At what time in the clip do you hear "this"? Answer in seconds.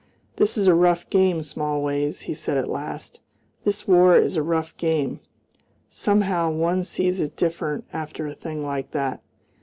0.37-0.57, 3.65-3.87